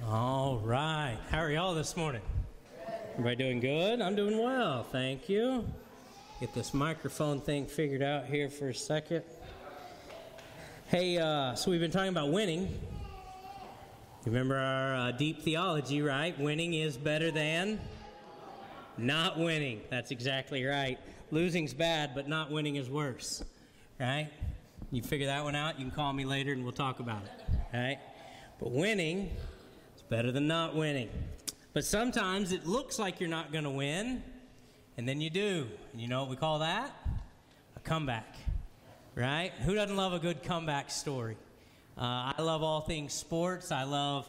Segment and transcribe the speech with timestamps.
[0.00, 1.16] All right.
[1.30, 2.22] How are y'all this morning?
[3.12, 4.00] Everybody doing good?
[4.00, 4.84] I'm doing well.
[4.84, 5.64] Thank you.
[6.40, 9.22] Get this microphone thing figured out here for a second.
[10.88, 12.80] Hey, uh, so we've been talking about winning.
[14.24, 16.38] Remember our uh, deep theology, right?
[16.40, 17.78] Winning is better than
[18.96, 19.82] not winning.
[19.90, 20.98] That's exactly right.
[21.30, 23.44] Losing's bad, but not winning is worse,
[24.00, 24.30] right?
[24.90, 27.76] You figure that one out, you can call me later and we'll talk about it,
[27.76, 27.98] right?
[28.58, 29.30] But winning
[30.12, 31.08] better than not winning.
[31.72, 34.22] But sometimes it looks like you're not going to win,
[34.98, 35.66] and then you do.
[35.90, 36.94] And you know what we call that?
[37.76, 38.36] A comeback,
[39.14, 39.52] right?
[39.64, 41.38] Who doesn't love a good comeback story?
[41.96, 43.72] Uh, I love all things sports.
[43.72, 44.28] I love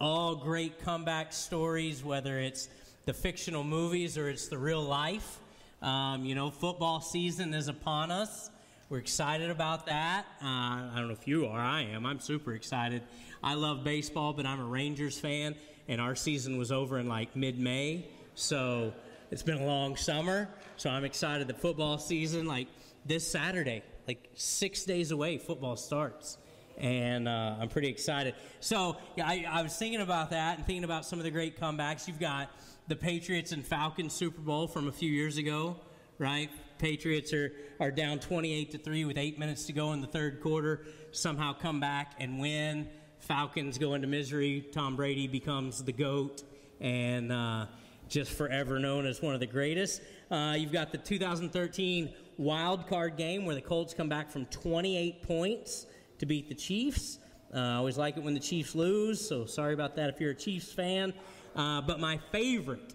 [0.00, 2.70] all great comeback stories, whether it's
[3.04, 5.40] the fictional movies or it's the real life.
[5.82, 8.48] Um, you know, football season is upon us.
[8.90, 10.24] We're excited about that.
[10.42, 11.60] Uh, I don't know if you are.
[11.60, 12.06] I am.
[12.06, 13.02] I'm super excited.
[13.42, 15.56] I love baseball, but I'm a Rangers fan,
[15.88, 18.06] and our season was over in like mid May.
[18.34, 18.94] So
[19.30, 20.48] it's been a long summer.
[20.78, 22.68] So I'm excited the football season, like
[23.04, 26.38] this Saturday, like six days away, football starts.
[26.78, 28.36] And uh, I'm pretty excited.
[28.60, 31.60] So yeah, I, I was thinking about that and thinking about some of the great
[31.60, 32.08] comebacks.
[32.08, 32.48] You've got
[32.86, 35.76] the Patriots and Falcons Super Bowl from a few years ago,
[36.18, 36.48] right?
[36.78, 40.40] Patriots are, are down 28 to 3 with eight minutes to go in the third
[40.40, 42.88] quarter, somehow come back and win.
[43.20, 44.66] Falcons go into misery.
[44.72, 46.42] Tom Brady becomes the GOAT
[46.80, 47.66] and uh,
[48.08, 50.02] just forever known as one of the greatest.
[50.30, 55.22] Uh, you've got the 2013 wild card game where the Colts come back from 28
[55.22, 55.86] points
[56.18, 57.18] to beat the Chiefs.
[57.54, 60.32] Uh, I always like it when the Chiefs lose, so sorry about that if you're
[60.32, 61.12] a Chiefs fan.
[61.56, 62.94] Uh, but my favorite,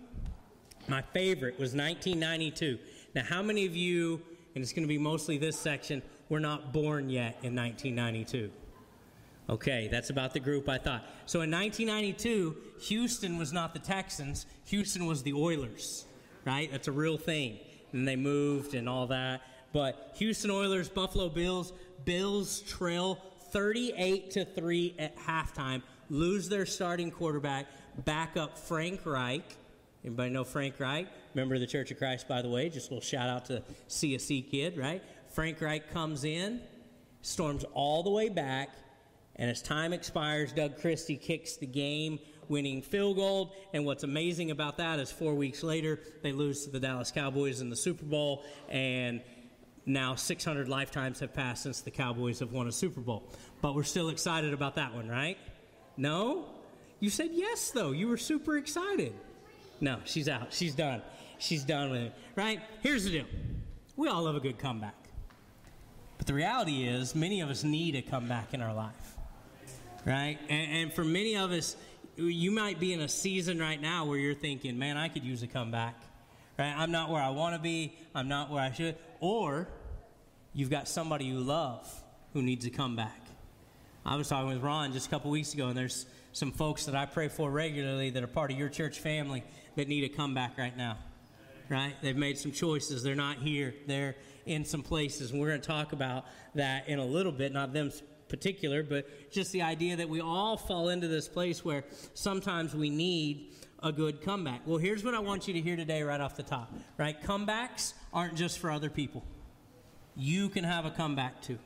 [0.88, 2.78] my favorite was 1992.
[3.16, 4.22] Now, how many of you,
[4.56, 8.50] and it's going to be mostly this section, were not born yet in 1992?
[9.50, 11.06] Okay, that's about the group I thought.
[11.26, 16.06] So in 1992, Houston was not the Texans, Houston was the Oilers,
[16.46, 16.72] right?
[16.72, 17.60] That's a real thing.
[17.92, 19.42] And they moved and all that.
[19.74, 21.74] But Houston Oilers, Buffalo Bills,
[22.06, 23.20] Bills trail
[23.52, 27.68] 38 to 3 at halftime, lose their starting quarterback,
[28.06, 29.58] back up Frank Reich.
[30.04, 31.08] Anybody know Frank Reich?
[31.36, 32.70] Member of the Church of Christ, by the way.
[32.70, 35.04] Just a little shout out to CSC kid, right?
[35.30, 36.62] Frank Reich comes in,
[37.22, 38.70] storms all the way back,
[39.36, 43.54] and as time expires, Doug Christie kicks the game winning field goal.
[43.74, 47.62] And what's amazing about that is four weeks later, they lose to the Dallas Cowboys
[47.62, 48.44] in the Super Bowl.
[48.70, 49.22] And
[49.86, 53.24] now 600 lifetimes have passed since the Cowboys have won a Super Bowl.
[53.62, 55.38] But we're still excited about that one, right?
[55.98, 56.46] No?
[57.00, 57.92] You said yes, though.
[57.92, 59.14] You were super excited.
[59.82, 60.54] No, she's out.
[60.54, 61.02] She's done.
[61.44, 62.62] She's done with it, right?
[62.82, 63.26] Here's the deal
[63.98, 64.96] we all love a good comeback.
[66.18, 69.18] But the reality is, many of us need a comeback in our life,
[70.06, 70.38] right?
[70.48, 71.76] And, and for many of us,
[72.16, 75.44] you might be in a season right now where you're thinking, man, I could use
[75.44, 76.02] a comeback,
[76.58, 76.74] right?
[76.78, 78.96] I'm not where I want to be, I'm not where I should.
[79.20, 79.68] Or
[80.54, 81.92] you've got somebody you love
[82.32, 83.20] who needs a comeback.
[84.06, 86.96] I was talking with Ron just a couple weeks ago, and there's some folks that
[86.96, 89.44] I pray for regularly that are part of your church family
[89.76, 91.00] that need a comeback right now.
[91.70, 91.96] Right?
[92.02, 93.04] They've made some choices.
[93.04, 93.74] They're not here.
[93.88, 94.16] They're
[94.46, 95.32] in some places.
[95.32, 96.26] And we're going to talk about
[96.56, 97.92] that in a little bit, not them
[98.28, 102.90] particular, but just the idea that we all fall into this place where sometimes we
[102.90, 104.62] need a good comeback.
[104.66, 106.74] Well, here's what I want you to hear today right off the top.
[106.98, 107.22] Right?
[107.22, 109.24] Comebacks aren't just for other people.
[110.16, 111.60] You can have a comeback too.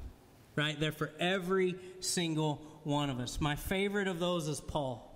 [0.55, 0.79] Right?
[0.79, 3.39] They're for every single one of us.
[3.39, 5.06] My favorite of those is Paul.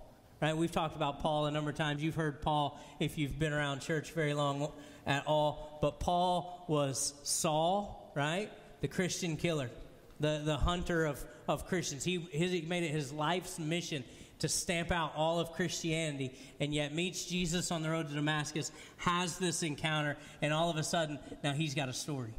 [0.42, 0.56] Right?
[0.56, 2.02] We've talked about Paul a number of times.
[2.02, 4.72] You've heard Paul if you've been around church very long
[5.06, 5.78] at all.
[5.80, 8.50] But Paul was Saul, right?
[8.80, 9.70] The Christian killer,
[10.18, 12.02] the, the hunter of, of Christians.
[12.02, 14.02] He, his, he made it his life's mission
[14.40, 18.72] to stamp out all of Christianity, and yet meets Jesus on the road to Damascus,
[18.96, 22.34] has this encounter, and all of a sudden, now he's got a story.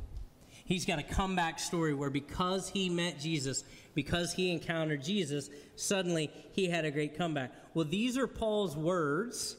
[0.66, 3.64] He's got a comeback story where because he met Jesus,
[3.94, 7.52] because he encountered Jesus, suddenly he had a great comeback.
[7.74, 9.58] Well, these are Paul's words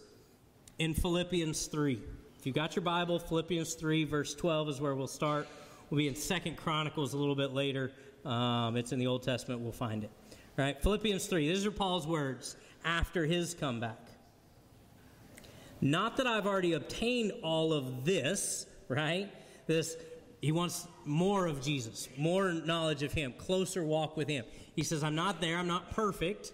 [0.79, 2.01] in Philippians 3.
[2.39, 5.47] If you've got your Bible, Philippians 3, verse 12 is where we'll start.
[5.91, 7.93] We'll be in Second Chronicles a little bit later.
[8.25, 9.61] Um, it's in the Old Testament.
[9.61, 10.11] We'll find it.
[10.57, 10.81] Right?
[10.83, 11.49] Philippians 3.
[11.49, 13.99] These are Paul's words after his comeback.
[15.81, 19.31] Not that I've already obtained all of this, right?
[19.67, 19.97] This
[20.45, 24.45] he wants more of Jesus, more knowledge of him, closer walk with him.
[24.77, 26.53] He says, I'm not there, I'm not perfect,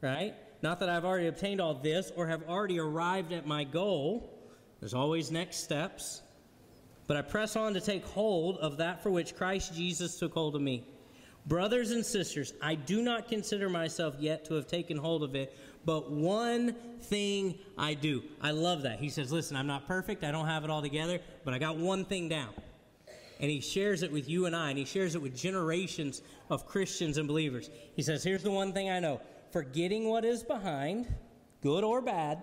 [0.00, 0.34] right?
[0.60, 4.28] Not that I've already obtained all this or have already arrived at my goal.
[4.80, 6.20] There's always next steps.
[7.06, 10.56] But I press on to take hold of that for which Christ Jesus took hold
[10.56, 10.84] of me.
[11.46, 15.56] Brothers and sisters, I do not consider myself yet to have taken hold of it,
[15.84, 18.24] But one thing I do.
[18.40, 18.98] I love that.
[18.98, 20.24] He says, Listen, I'm not perfect.
[20.24, 22.52] I don't have it all together, but I got one thing down.
[23.40, 26.66] And he shares it with you and I, and he shares it with generations of
[26.66, 27.70] Christians and believers.
[27.94, 29.20] He says, Here's the one thing I know
[29.50, 31.06] forgetting what is behind,
[31.62, 32.42] good or bad,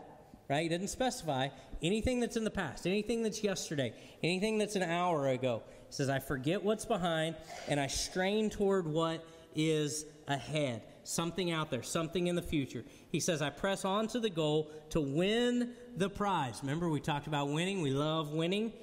[0.50, 0.64] right?
[0.64, 1.50] He didn't specify
[1.82, 3.94] anything that's in the past, anything that's yesterday,
[4.24, 5.64] anything that's an hour ago.
[5.88, 7.36] He says, I forget what's behind
[7.68, 9.26] and I strain toward what
[9.56, 12.84] is ahead, something out there, something in the future.
[13.12, 16.60] He says, I press on to the goal to win the prize.
[16.62, 18.74] Remember, we talked about winning, we love winning.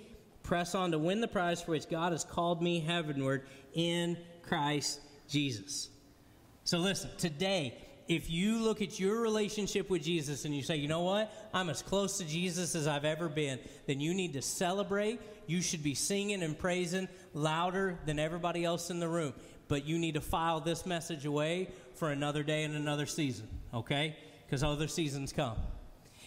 [0.42, 5.00] Press on to win the prize for which God has called me heavenward in Christ
[5.28, 5.88] Jesus.
[6.64, 7.76] So listen, today,
[8.08, 11.70] if you look at your relationship with Jesus and you say, you know what, I'm
[11.70, 15.20] as close to Jesus as I've ever been, then you need to celebrate.
[15.46, 19.34] You should be singing and praising louder than everybody else in the room.
[19.68, 24.16] But you need to file this message away for another day and another season, okay?
[24.44, 25.56] Because other seasons come.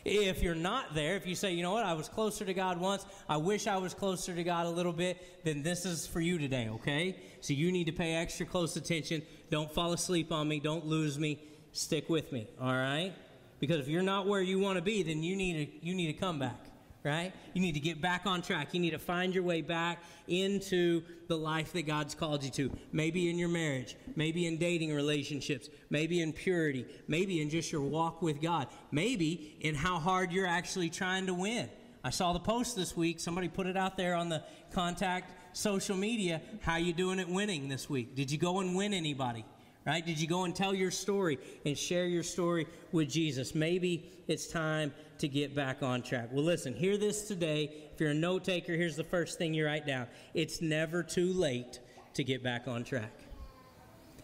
[0.06, 2.80] If you're not there, if you say, you know what, I was closer to God
[2.80, 6.22] once, I wish I was closer to God a little bit, then this is for
[6.22, 7.18] you today, okay?
[7.42, 9.24] So you need to pay extra close attention.
[9.50, 10.60] Don't fall asleep on me.
[10.60, 11.42] Don't lose me.
[11.72, 13.14] Stick with me, all right?
[13.60, 16.08] Because if you're not where you want to be, then you need to, you need
[16.08, 16.75] to come back
[17.06, 17.32] right?
[17.54, 18.74] You need to get back on track.
[18.74, 22.72] You need to find your way back into the life that God's called you to.
[22.92, 27.82] Maybe in your marriage, maybe in dating relationships, maybe in purity, maybe in just your
[27.82, 31.70] walk with God, maybe in how hard you're actually trying to win.
[32.04, 33.20] I saw the post this week.
[33.20, 34.44] Somebody put it out there on the
[34.74, 36.42] contact social media.
[36.62, 38.16] How you doing at winning this week?
[38.16, 39.46] Did you go and win anybody?
[39.86, 40.04] Right?
[40.04, 43.54] Did you go and tell your story and share your story with Jesus?
[43.54, 46.30] Maybe it's time to get back on track.
[46.32, 47.72] Well, listen, hear this today.
[47.94, 51.32] If you're a note taker, here's the first thing you write down it's never too
[51.34, 51.80] late
[52.16, 53.12] to get back on track.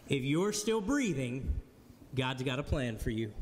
[0.08, 1.60] If you're still breathing,
[2.14, 3.32] God's got a plan for you.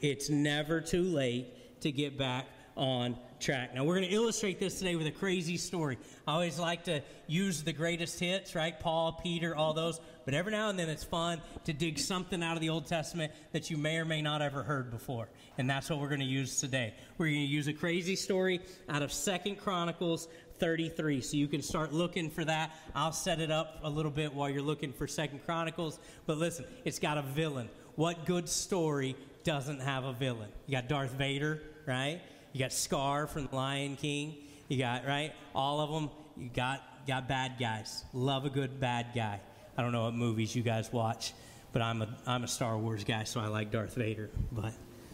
[0.00, 2.46] It's never too late to get back
[2.76, 3.74] on track.
[3.74, 5.98] Now, we're going to illustrate this today with a crazy story.
[6.26, 8.78] I always like to use the greatest hits, right?
[8.78, 10.00] Paul, Peter, all those.
[10.24, 13.32] But every now and then it's fun to dig something out of the Old Testament
[13.52, 15.28] that you may or may not ever heard before.
[15.58, 16.94] And that's what we're going to use today.
[17.18, 20.28] We're going to use a crazy story out of Second Chronicles
[20.58, 21.20] 33.
[21.20, 22.72] So you can start looking for that.
[22.94, 25.98] I'll set it up a little bit while you're looking for Second Chronicles.
[26.26, 27.68] But listen, it's got a villain.
[27.96, 30.48] What good story doesn't have a villain?
[30.66, 32.20] You got Darth Vader, right?
[32.54, 34.36] You got Scar from the Lion King.
[34.68, 35.32] You got, right?
[35.56, 36.08] All of them.
[36.36, 38.04] You got, got bad guys.
[38.12, 39.40] Love a good bad guy.
[39.76, 41.34] I don't know what movies you guys watch,
[41.72, 44.30] but I'm a, I'm a Star Wars guy, so I like Darth Vader.
[44.52, 44.72] But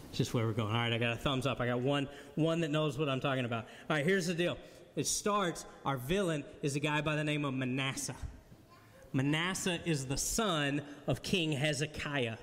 [0.09, 0.69] it's just where we're going.
[0.69, 1.59] All right, I got a thumbs up.
[1.59, 3.65] I got one, one that knows what I'm talking about.
[3.89, 4.55] All right, here's the deal.
[4.95, 8.15] It starts, our villain is a guy by the name of Manasseh.
[9.13, 12.37] Manasseh is the son of King Hezekiah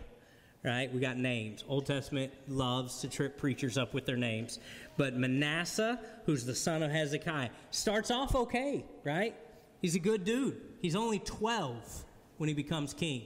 [0.69, 0.93] right?
[0.93, 1.65] We got names.
[1.67, 4.61] Old Testament loves to trip preachers up with their names.
[4.99, 9.35] But Manasseh, who's the son of Hezekiah, starts off okay, right?
[9.81, 10.61] He's a good dude.
[10.83, 12.05] He's only 12
[12.37, 13.23] when he becomes king.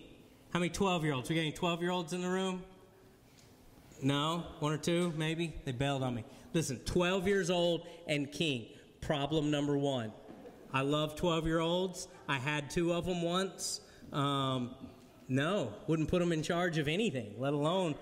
[0.53, 1.29] How many 12 year olds?
[1.29, 2.63] We got any 12 year olds in the room?
[4.01, 4.45] No?
[4.61, 5.55] One or two, maybe?
[5.65, 6.25] They bailed on me.
[6.55, 8.67] Listen, 12 years old and king.
[9.01, 10.13] Problem number one.
[10.73, 12.07] I love 12 year olds.
[12.29, 13.81] I had two of them once.
[14.13, 14.75] Um,
[15.33, 17.95] no, wouldn't put him in charge of anything, let alone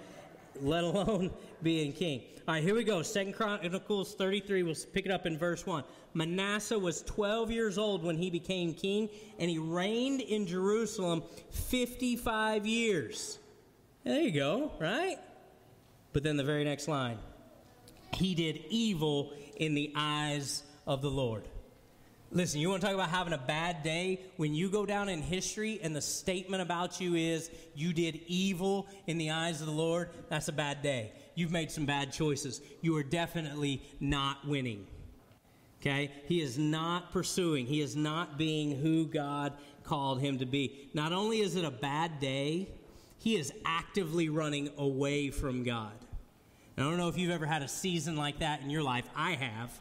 [0.60, 1.30] let alone
[1.62, 2.22] being king.
[2.48, 3.02] All right, here we go.
[3.02, 5.84] Second Chronicles 33, we'll pick it up in verse 1.
[6.12, 9.08] Manasseh was 12 years old when he became king,
[9.38, 13.38] and he reigned in Jerusalem 55 years.
[14.02, 15.18] There you go, right?
[16.12, 17.18] But then the very next line
[18.14, 21.44] he did evil in the eyes of the Lord.
[22.32, 24.20] Listen, you want to talk about having a bad day?
[24.36, 28.86] When you go down in history and the statement about you is you did evil
[29.08, 31.10] in the eyes of the Lord, that's a bad day.
[31.34, 32.60] You've made some bad choices.
[32.82, 34.86] You are definitely not winning.
[35.80, 36.12] Okay?
[36.26, 40.88] He is not pursuing, he is not being who God called him to be.
[40.94, 42.68] Not only is it a bad day,
[43.18, 45.92] he is actively running away from God.
[46.78, 49.04] I don't know if you've ever had a season like that in your life.
[49.16, 49.78] I have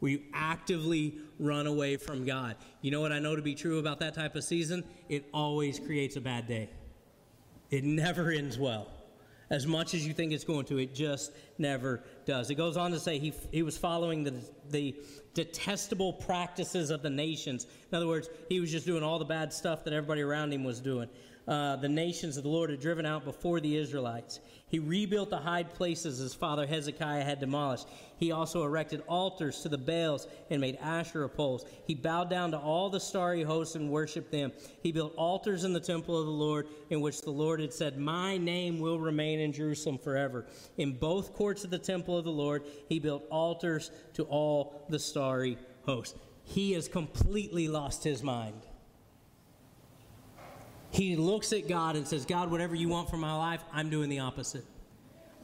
[0.00, 2.56] where you actively run away from God.
[2.82, 4.84] You know what I know to be true about that type of season?
[5.08, 6.68] It always creates a bad day.
[7.70, 8.88] It never ends well.
[9.50, 12.50] As much as you think it's going to, it just never does.
[12.50, 14.34] It goes on to say he, he was following the,
[14.70, 14.94] the
[15.34, 17.66] detestable practices of the nations.
[17.90, 20.62] In other words, he was just doing all the bad stuff that everybody around him
[20.62, 21.08] was doing.
[21.50, 24.38] Uh, the nations of the Lord had driven out before the Israelites.
[24.68, 27.88] He rebuilt the high places his father Hezekiah had demolished.
[28.18, 31.64] He also erected altars to the Baals and made Asherah poles.
[31.84, 34.52] He bowed down to all the starry hosts and worshiped them.
[34.80, 37.98] He built altars in the temple of the Lord, in which the Lord had said,
[37.98, 40.46] My name will remain in Jerusalem forever.
[40.76, 45.00] In both courts of the temple of the Lord, he built altars to all the
[45.00, 46.16] starry hosts.
[46.44, 48.66] He has completely lost his mind.
[50.90, 54.08] He looks at God and says, God, whatever you want for my life, I'm doing
[54.08, 54.64] the opposite.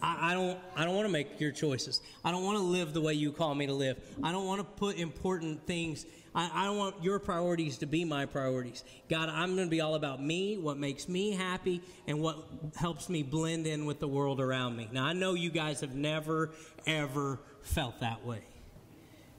[0.02, 2.00] I, I don't, I don't want to make your choices.
[2.24, 3.98] I don't want to live the way you call me to live.
[4.22, 6.04] I don't want to put important things.
[6.34, 8.84] I, I don't want your priorities to be my priorities.
[9.08, 12.38] God, I'm going to be all about me, what makes me happy, and what
[12.74, 14.88] helps me blend in with the world around me.
[14.92, 16.50] Now, I know you guys have never,
[16.86, 18.42] ever felt that way.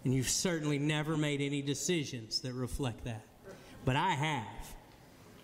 [0.03, 3.25] And you've certainly never made any decisions that reflect that.
[3.83, 4.75] But I have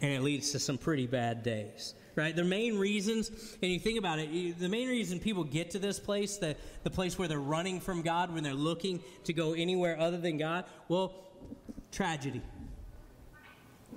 [0.04, 2.36] and it leads to some pretty bad days right?
[2.36, 3.32] The main reasons
[3.64, 6.92] and you think about it the main reason people get to this place the, the
[6.92, 10.66] place where they're running from god when they're looking to go anywhere other than god
[10.90, 11.24] well
[11.94, 12.42] tragedy.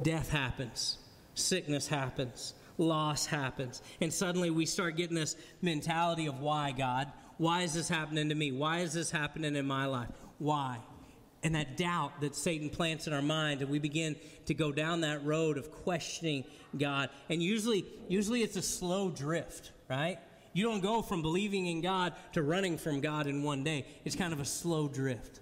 [0.02, 0.98] Death happens.
[1.34, 2.54] Sickness happens.
[2.78, 3.82] Loss happens.
[4.00, 7.10] And suddenly we start getting this mentality of why god?
[7.38, 8.52] Why is this happening to me?
[8.52, 10.08] Why is this happening in my life?
[10.38, 10.78] Why
[11.42, 14.16] and that doubt that Satan plants in our mind, and we begin
[14.46, 16.44] to go down that road of questioning
[16.76, 17.10] God.
[17.28, 20.18] And usually, usually it's a slow drift, right?
[20.52, 23.86] You don't go from believing in God to running from God in one day.
[24.04, 25.40] It's kind of a slow drift.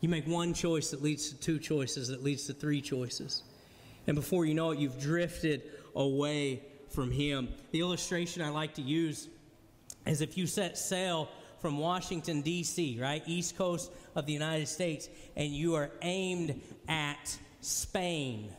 [0.00, 3.42] You make one choice that leads to two choices, that leads to three choices.
[4.06, 5.62] And before you know it, you've drifted
[5.94, 7.50] away from Him.
[7.70, 9.28] The illustration I like to use
[10.06, 11.28] is if you set sail
[11.60, 13.22] from Washington, D.C., right?
[13.26, 18.52] East coast of the United States, and you are aimed at Spain,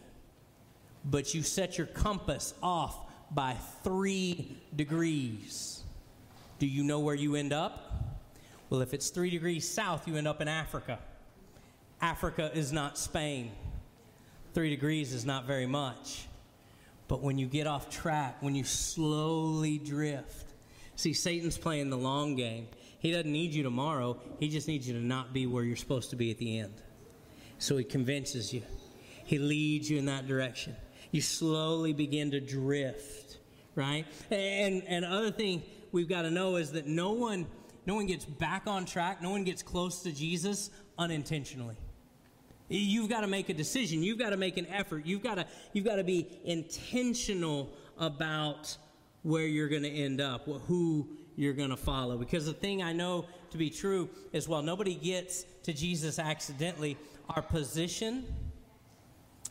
[1.06, 2.96] but you set your compass off
[3.32, 5.84] by three degrees.
[6.60, 7.92] Do you know where you end up?
[8.70, 11.00] Well, if it's three degrees south, you end up in Africa.
[12.02, 13.52] Africa is not Spain.
[14.54, 16.28] Three degrees is not very much.
[17.08, 20.54] But when you get off track, when you slowly drift,
[20.96, 22.68] see, Satan's playing the long game.
[23.02, 24.20] He doesn't need you tomorrow.
[24.40, 26.76] He just needs you to not be where you're supposed to be at the end.
[27.58, 28.62] So he convinces you,
[29.26, 30.76] he leads you in that direction.
[31.10, 33.40] You slowly begin to drift,
[33.74, 34.06] right?
[34.30, 37.48] And, and other thing we've got to know is that no one,
[37.88, 41.78] no one gets back on track, no one gets close to Jesus unintentionally.
[42.70, 44.04] You've got to make a decision.
[44.04, 45.08] You've got to make an effort.
[45.08, 48.78] You've got to, you've got to be intentional about
[49.24, 52.18] where you're going to end up, who you're going to follow.
[52.18, 56.98] Because the thing I know to be true is while nobody gets to Jesus accidentally,
[57.30, 58.26] our position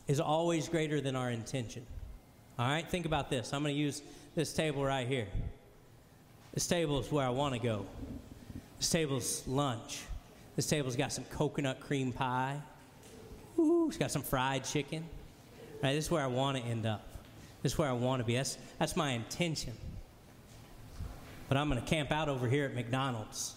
[0.07, 1.85] is always greater than our intention.
[2.59, 3.53] All right, think about this.
[3.53, 4.01] I'm going to use
[4.35, 5.27] this table right here.
[6.53, 7.85] This table is where I want to go.
[8.77, 10.01] This table's lunch.
[10.55, 12.59] This table's got some coconut cream pie.
[13.57, 15.03] Ooh, it's got some fried chicken.
[15.81, 17.07] Right, this is where I want to end up.
[17.63, 18.35] This is where I want to be.
[18.35, 19.73] That's, that's my intention
[21.51, 23.55] but I'm going to camp out over here at McDonald's.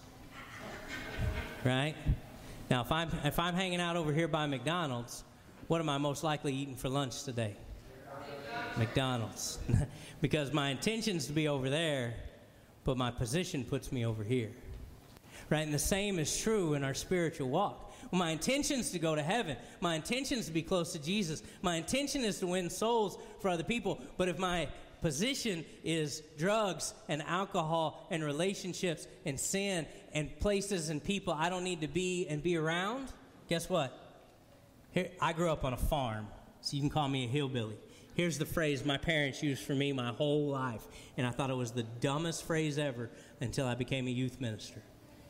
[1.63, 1.95] Right?
[2.69, 5.23] Now, if I'm, if I'm hanging out over here by McDonald's,
[5.69, 7.55] what am I most likely eating for lunch today?
[8.77, 9.61] McDonald's.
[10.21, 12.15] because my intention is to be over there,
[12.83, 14.51] but my position puts me over here.
[15.49, 15.63] Right?
[15.63, 17.93] And the same is true in our spiritual walk.
[18.11, 19.57] My intention is to go to heaven.
[19.81, 21.45] My intention is to be close to Jesus.
[21.63, 24.01] My intention is to win souls for other people.
[24.17, 24.67] But if my
[25.05, 29.85] position is drugs and alcohol and relationships and sin
[30.15, 33.13] and places and people I don't need to be and be around,
[33.47, 33.93] guess what?
[34.93, 36.27] Here, I grew up on a farm,
[36.63, 37.77] so you can call me a hillbilly.
[38.15, 40.87] Here's the phrase my parents used for me my whole life,
[41.19, 43.11] and I thought it was the dumbest phrase ever
[43.43, 44.81] until I became a youth minister.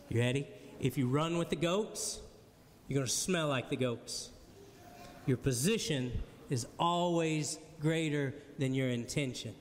[0.08, 0.46] You ready?
[0.78, 2.20] If you run with the goats,
[2.86, 4.30] you're going to smell like the goats.
[5.26, 6.12] Your position
[6.48, 9.56] is always greater than your intention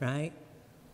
[0.00, 0.32] right?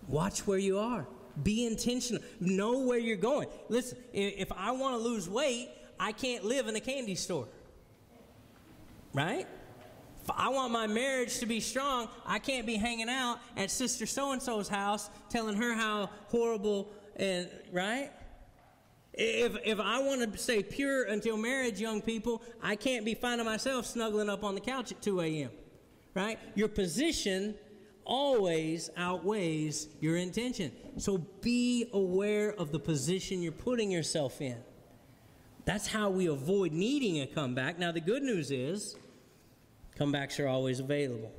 [0.09, 1.07] Watch where you are.
[1.43, 2.23] Be intentional.
[2.41, 3.49] Know where you're going.
[3.69, 7.49] Listen, if I want to lose weight, I can't live in a candy store.
[9.13, 9.47] Right?
[10.23, 14.07] If I want my marriage to be strong, I can't be hanging out at sister
[14.07, 18.11] so and so's house telling her how horrible and right?
[19.13, 23.47] If, if I want to stay pure until marriage, young people, I can't be finding
[23.47, 25.51] myself snuggling up on the couch at 2 a.m.
[26.13, 26.39] Right?
[26.55, 27.55] Your position
[28.07, 30.73] always outweighs your intention.
[30.97, 34.57] So be aware of the position you're putting yourself in.
[35.65, 37.79] That's how we avoid needing a comeback.
[37.79, 38.97] Now, the good news is
[39.99, 41.33] comebacks are always available,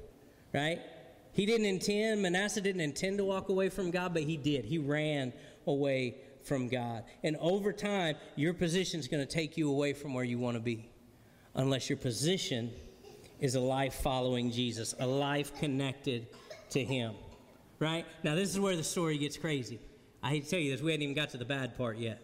[0.53, 0.79] right?
[1.31, 4.65] He didn't intend, Manasseh didn't intend to walk away from God, but he did.
[4.65, 5.31] He ran
[5.65, 7.03] away from God.
[7.23, 10.55] And over time, your position is going to take you away from where you want
[10.55, 10.89] to be.
[11.55, 12.71] Unless your position
[13.39, 16.27] is a life following Jesus, a life connected
[16.71, 17.13] to Him.
[17.79, 18.05] Right?
[18.23, 19.79] Now, this is where the story gets crazy.
[20.23, 22.21] I hate to tell you this, we hadn't even got to the bad part yet.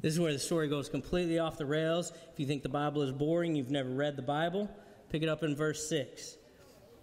[0.00, 2.12] This is where the story goes completely off the rails.
[2.32, 4.70] If you think the Bible is boring, you've never read the Bible,
[5.10, 6.36] pick it up in verse 6.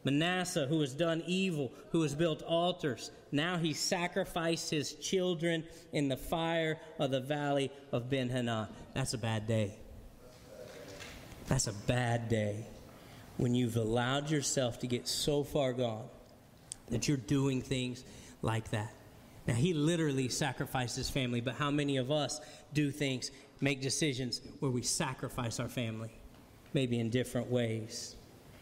[0.03, 6.09] Manasseh, who has done evil, who has built altars, now he sacrificed his children in
[6.09, 8.67] the fire of the valley of Ben Hinnom.
[8.93, 9.75] That's a bad day.
[11.47, 12.65] That's a bad day
[13.37, 16.07] when you've allowed yourself to get so far gone
[16.93, 18.03] that you're doing things
[18.41, 18.93] like that.
[19.47, 22.39] Now, he literally sacrificed his family, but how many of us
[22.73, 26.11] do things, make decisions where we sacrifice our family?
[26.73, 28.15] Maybe in different ways.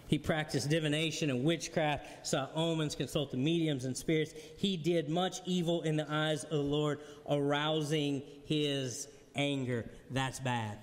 [0.08, 4.34] He practiced divination and witchcraft, saw omens, consulted mediums and spirits.
[4.58, 9.90] He did much evil in the eyes of the Lord, arousing his anger.
[10.10, 10.78] That's bad.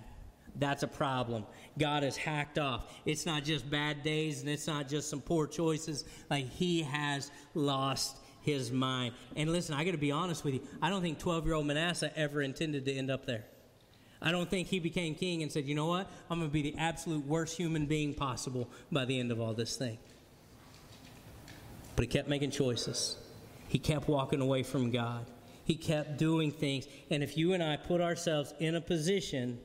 [0.59, 1.47] That's a problem.
[1.79, 2.93] God has hacked off.
[3.05, 6.05] It's not just bad days and it's not just some poor choices.
[6.29, 9.15] Like he has lost his mind.
[9.37, 10.61] And listen, I got to be honest with you.
[10.83, 13.45] I don't think 12 year old Manasseh ever intended to end up there.
[14.21, 16.11] I don't think he became king and said, you know what?
[16.29, 19.55] I'm going to be the absolute worst human being possible by the end of all
[19.55, 19.99] this thing.
[21.95, 23.17] But he kept making choices,
[23.69, 25.27] he kept walking away from God,
[25.65, 26.87] he kept doing things.
[27.11, 29.59] And if you and I put ourselves in a position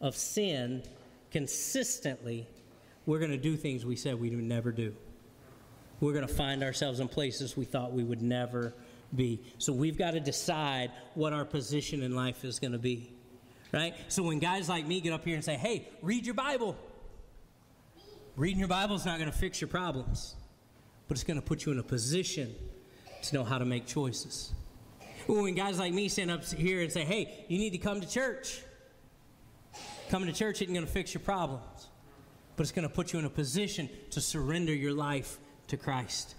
[0.00, 0.82] of sin
[1.30, 2.46] consistently,
[3.06, 4.94] we're going to do things we said we would never do
[6.00, 8.74] we're going to find ourselves in places we thought we would never
[9.14, 9.40] be.
[9.58, 13.12] So we've got to decide what our position in life is going to be.
[13.72, 13.94] Right?
[14.08, 16.76] So when guys like me get up here and say, hey, read your Bible,
[18.36, 20.34] reading your Bible is not going to fix your problems,
[21.08, 22.54] but it's going to put you in a position
[23.22, 24.52] to know how to make choices.
[25.26, 28.08] When guys like me stand up here and say, hey, you need to come to
[28.08, 28.62] church,
[30.08, 31.88] coming to church isn't going to fix your problems,
[32.56, 36.34] but it's going to put you in a position to surrender your life to Christ.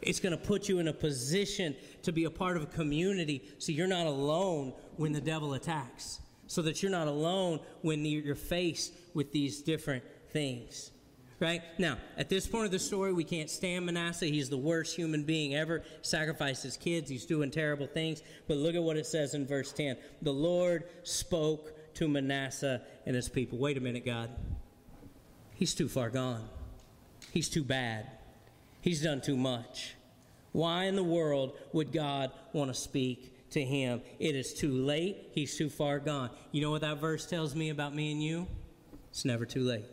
[0.00, 3.42] It's going to put you in a position to be a part of a community
[3.58, 8.34] so you're not alone when the devil attacks, so that you're not alone when you're
[8.34, 10.92] faced with these different things.
[11.40, 11.62] Right?
[11.78, 14.26] Now, at this point of the story, we can't stand Manasseh.
[14.26, 15.84] He's the worst human being ever.
[16.02, 17.08] Sacrificed his kids.
[17.08, 18.22] He's doing terrible things.
[18.48, 19.96] But look at what it says in verse 10.
[20.22, 23.58] The Lord spoke to Manasseh and his people.
[23.58, 24.30] Wait a minute, God.
[25.54, 26.48] He's too far gone.
[27.32, 28.06] He's too bad.
[28.80, 29.94] He's done too much.
[30.52, 34.00] Why in the world would God want to speak to him?
[34.20, 35.30] It is too late.
[35.32, 36.30] He's too far gone.
[36.52, 38.46] You know what that verse tells me about me and you?
[39.10, 39.84] It's never too late.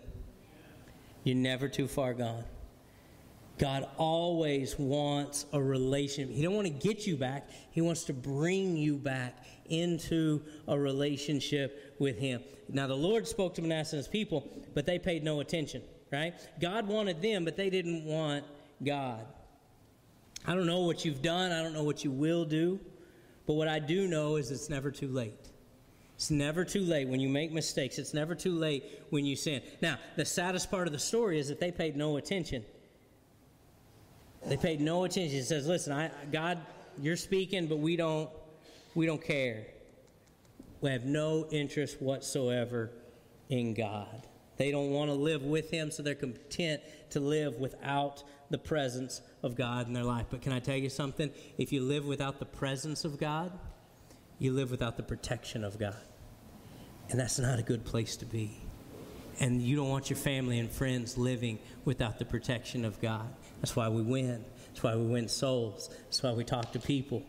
[1.23, 2.43] You're never too far gone.
[3.57, 6.35] God always wants a relationship.
[6.35, 7.49] He don't want to get you back.
[7.71, 12.41] He wants to bring you back into a relationship with him.
[12.69, 15.81] Now the Lord spoke to Manasseh and his people, but they paid no attention,
[16.11, 16.33] right?
[16.59, 18.43] God wanted them, but they didn't want
[18.83, 19.25] God.
[20.45, 22.79] I don't know what you've done, I don't know what you will do,
[23.47, 25.49] but what I do know is it's never too late.
[26.15, 27.97] It's never too late when you make mistakes.
[27.97, 29.61] It's never too late when you sin.
[29.81, 32.63] Now, the saddest part of the story is that they paid no attention.
[34.45, 35.37] They paid no attention.
[35.37, 36.59] It says, "Listen, I, God,
[37.01, 38.29] you're speaking, but we don't,
[38.93, 39.65] we don't care.
[40.85, 42.91] We have no interest whatsoever
[43.49, 44.27] in God.
[44.57, 49.21] They don't want to live with Him, so they're content to live without the presence
[49.41, 50.27] of God in their life.
[50.29, 51.31] But can I tell you something?
[51.57, 53.51] If you live without the presence of God,
[54.37, 55.95] you live without the protection of God.
[57.09, 58.55] And that's not a good place to be.
[59.39, 63.33] And you don't want your family and friends living without the protection of God.
[63.59, 64.45] That's why we win.
[64.67, 65.89] That's why we win souls.
[66.03, 67.23] That's why we talk to people.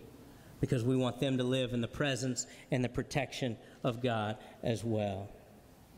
[0.60, 4.82] Because we want them to live in the presence and the protection of God as
[4.82, 5.28] well.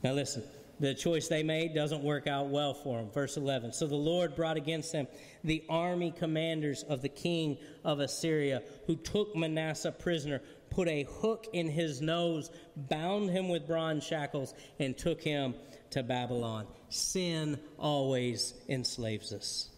[0.02, 0.42] Now, listen
[0.80, 3.10] the choice they made doesn't work out well for them.
[3.10, 3.72] Verse 11.
[3.72, 5.08] So the Lord brought against them
[5.44, 10.40] the army commanders of the king of Assyria, who took Manasseh prisoner,
[10.70, 15.54] put a hook in his nose, bound him with bronze shackles, and took him
[15.90, 16.66] to Babylon.
[16.90, 19.70] Sin always enslaves us.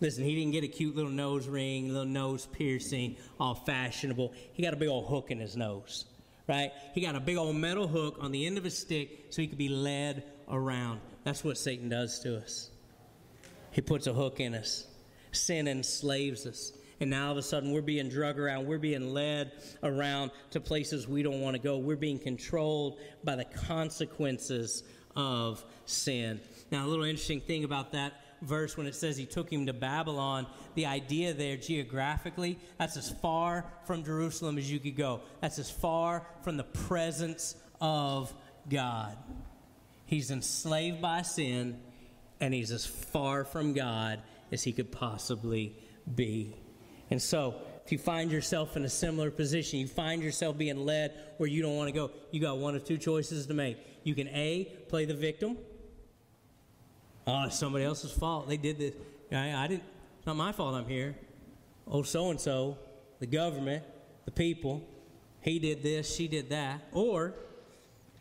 [0.00, 4.32] Listen, he didn't get a cute little nose ring, little nose piercing, all fashionable.
[4.52, 6.06] He got a big old hook in his nose
[6.50, 6.72] right?
[6.94, 9.46] He got a big old metal hook on the end of his stick so he
[9.46, 11.00] could be led around.
[11.22, 12.70] That's what Satan does to us.
[13.70, 14.88] He puts a hook in us.
[15.30, 16.72] Sin enslaves us.
[16.98, 18.66] And now all of a sudden we're being drug around.
[18.66, 19.52] We're being led
[19.84, 21.78] around to places we don't want to go.
[21.78, 24.82] We're being controlled by the consequences
[25.14, 26.40] of sin.
[26.72, 29.72] Now, a little interesting thing about that verse when it says he took him to
[29.72, 35.20] Babylon, the idea there geographically, that's as far from Jerusalem as you could go.
[35.40, 38.32] That's as far from the presence of
[38.68, 39.16] God.
[40.06, 41.78] He's enslaved by sin,
[42.40, 45.76] and he's as far from God as he could possibly
[46.14, 46.56] be.
[47.10, 51.12] And so, if you find yourself in a similar position, you find yourself being led
[51.38, 53.78] where you don't want to go, you got one of two choices to make.
[54.04, 55.58] You can A, play the victim.
[57.26, 58.48] Oh, it's somebody else's fault.
[58.48, 58.94] They did this.
[59.32, 59.84] I, I didn't,
[60.18, 61.16] it's not my fault I'm here.
[61.86, 62.78] Oh, so and so,
[63.18, 63.84] the government,
[64.24, 64.86] the people,
[65.40, 66.82] he did this, she did that.
[66.92, 67.34] Or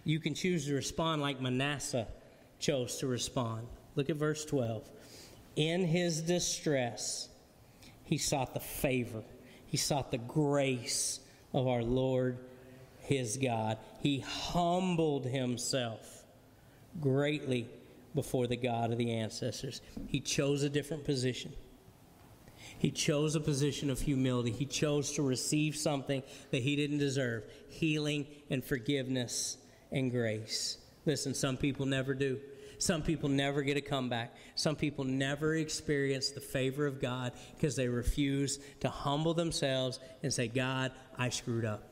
[0.04, 2.08] you can choose to respond like Manasseh
[2.60, 3.68] chose to respond.
[3.96, 4.90] Look at verse 12.
[5.56, 7.30] In his distress,
[8.04, 9.24] he sought the favor,
[9.68, 11.20] he sought the grace
[11.54, 12.38] of our Lord
[13.10, 13.80] his God.
[14.02, 16.24] He humbled himself
[17.02, 17.68] greatly
[18.16, 19.82] before the God of the ancestors.
[20.08, 21.54] He chose a different position.
[22.78, 24.52] He chose a position of humility.
[24.52, 29.58] He chose to receive something that he didn't deserve healing and forgiveness
[29.92, 30.78] and grace.
[31.06, 32.40] Listen, some people never do.
[32.78, 34.34] Some people never get a comeback.
[34.56, 40.34] Some people never experience the favor of God because they refuse to humble themselves and
[40.34, 41.84] say, God, I screwed up.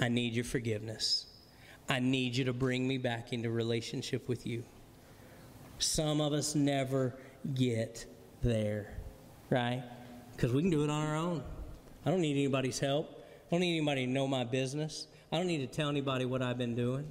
[0.00, 1.26] I need your forgiveness.
[1.88, 4.64] I need you to bring me back into relationship with you.
[5.78, 7.14] Some of us never
[7.54, 8.06] get
[8.42, 8.94] there,
[9.50, 9.82] right?
[10.34, 11.42] Because we can do it on our own.
[12.04, 13.10] I don't need anybody's help.
[13.46, 15.06] I don't need anybody to know my business.
[15.30, 17.08] I don't need to tell anybody what I've been doing.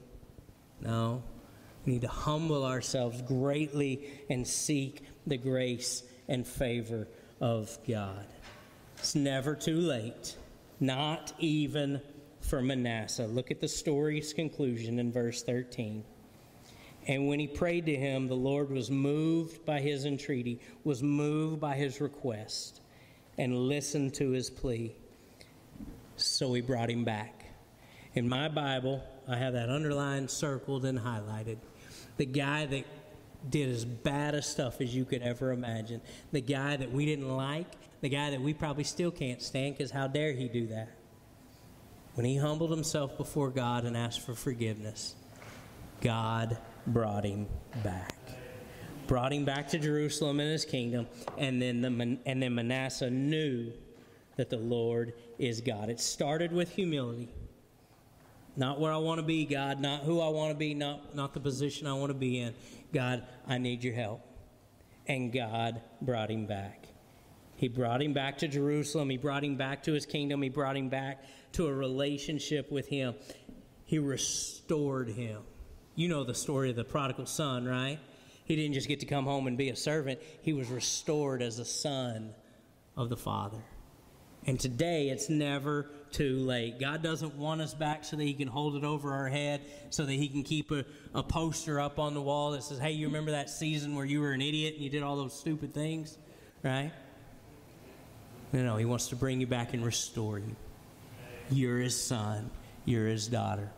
[0.82, 1.24] No.
[1.86, 7.08] We need to humble ourselves greatly and seek the grace and favor
[7.40, 8.26] of God.
[8.98, 10.36] It's never too late,
[10.80, 12.02] not even
[12.40, 13.28] for Manasseh.
[13.28, 16.04] Look at the story's conclusion in verse 13.
[17.08, 21.60] And when he prayed to him, the Lord was moved by his entreaty, was moved
[21.60, 22.82] by his request,
[23.38, 24.96] and listened to his plea.
[26.16, 27.46] So he brought him back.
[28.14, 31.58] In my Bible, I have that underlined, circled, and highlighted.
[32.18, 32.86] The guy that
[33.50, 36.02] did as bad a stuff as you could ever imagine.
[36.32, 37.68] The guy that we didn't like,
[38.02, 40.90] the guy that we probably still can't stand because how dare he do that?
[42.16, 45.16] When he humbled himself before God and asked for forgiveness,
[46.02, 47.48] God brought him
[47.84, 48.16] back.
[49.08, 53.72] Brought him back to Jerusalem and his kingdom, and then, the, and then Manasseh knew
[54.36, 55.90] that the Lord is God.
[55.90, 57.30] It started with humility.
[58.58, 61.34] Not where I want to be, God, not who I want to be, not, not
[61.34, 62.54] the position I want to be in.
[62.94, 64.22] God, I need your help.
[65.08, 66.88] And God brought him back.
[67.58, 69.10] He brought him back to Jerusalem.
[69.10, 70.42] He brought him back to his kingdom.
[70.42, 73.14] He brought him back to a relationship with him.
[73.86, 75.42] He restored him.
[75.96, 78.00] You know the story of the prodigal son, right?
[78.44, 81.60] He didn't just get to come home and be a servant, he was restored as
[81.60, 82.34] a son
[82.96, 83.62] of the Father.
[84.48, 86.80] And today, it's never too late.
[86.80, 90.06] God doesn't want us back so that He can hold it over our head, so
[90.06, 93.08] that He can keep a, a poster up on the wall that says, Hey, you
[93.08, 96.18] remember that season where you were an idiot and you did all those stupid things?
[96.62, 96.92] Right?
[98.54, 100.56] No, no, He wants to bring you back and restore you.
[101.50, 102.52] You're His son,
[102.86, 103.72] you're His daughter.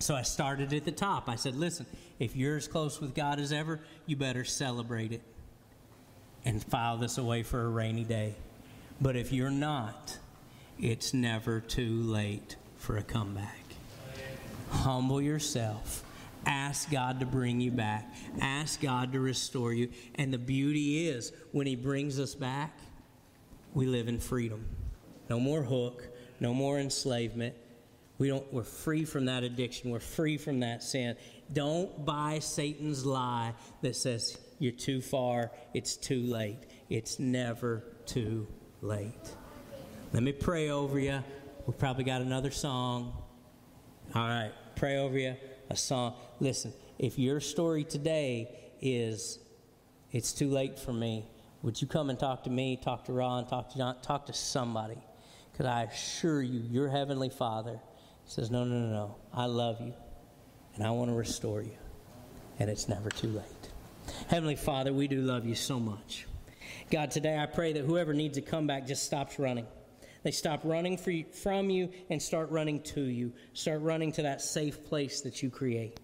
[0.00, 1.28] So I started at the top.
[1.28, 1.86] I said, Listen,
[2.18, 5.22] if you're as close with God as ever, you better celebrate it
[6.44, 8.34] and file this away for a rainy day.
[9.00, 10.18] But if you're not,
[10.78, 13.58] it's never too late for a comeback.
[14.70, 16.02] Humble yourself.
[16.46, 18.10] Ask God to bring you back.
[18.40, 19.90] Ask God to restore you.
[20.14, 22.78] And the beauty is, when He brings us back,
[23.74, 24.64] we live in freedom.
[25.28, 26.08] No more hook,
[26.40, 27.54] no more enslavement.
[28.20, 29.90] We don't, we're free from that addiction.
[29.90, 31.16] We're free from that sin.
[31.50, 36.58] Don't buy Satan's lie that says you're too far, it's too late.
[36.90, 38.46] It's never too
[38.82, 39.34] late.
[40.12, 41.24] Let me pray over you.
[41.66, 43.16] We probably got another song.
[44.14, 45.34] All right, pray over you.
[45.70, 46.12] A song.
[46.40, 49.38] Listen, if your story today is
[50.12, 51.24] it's too late for me,
[51.62, 54.34] would you come and talk to me, talk to Ron, talk to John, talk to
[54.34, 54.98] somebody?
[55.52, 57.80] Because I assure you, your heavenly Father
[58.30, 59.16] says, No, no, no, no.
[59.34, 59.92] I love you,
[60.74, 61.76] and I want to restore you,
[62.60, 63.44] and it's never too late.
[64.28, 66.26] Heavenly Father, we do love you so much.
[66.92, 69.66] God, today I pray that whoever needs to come back just stops running.
[70.22, 73.32] They stop running you, from you and start running to you.
[73.52, 75.98] Start running to that safe place that you create.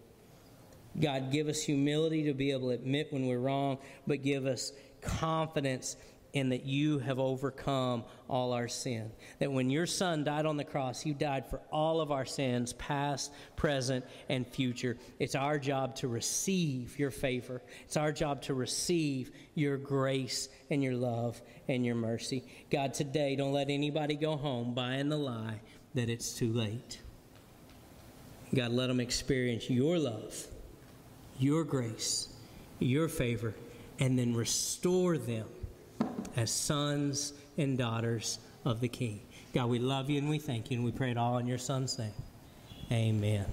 [0.98, 4.72] God, give us humility to be able to admit when we're wrong, but give us
[5.00, 5.96] confidence
[6.36, 9.10] in that you have overcome all our sin.
[9.38, 12.74] That when your son died on the cross, you died for all of our sins,
[12.74, 14.98] past, present, and future.
[15.18, 17.62] It's our job to receive your favor.
[17.86, 22.44] It's our job to receive your grace and your love and your mercy.
[22.70, 25.60] God, today, don't let anybody go home buying the lie
[25.94, 27.00] that it's too late.
[28.54, 30.46] God, let them experience your love,
[31.38, 32.28] your grace,
[32.78, 33.54] your favor,
[33.98, 35.46] and then restore them
[36.36, 39.20] as sons and daughters of the King.
[39.54, 41.58] God, we love you and we thank you, and we pray it all in your
[41.58, 42.12] Son's name.
[42.92, 43.46] Amen.